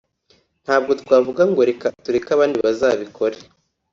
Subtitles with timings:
[0.63, 3.37] ntabwo twavuga ngo reka tureke abandi bazabikore